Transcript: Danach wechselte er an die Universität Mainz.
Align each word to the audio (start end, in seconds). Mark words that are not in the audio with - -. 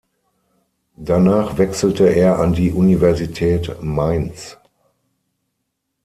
Danach 0.97 1.59
wechselte 1.59 2.05
er 2.09 2.39
an 2.39 2.53
die 2.53 2.71
Universität 2.71 3.83
Mainz. 3.83 4.57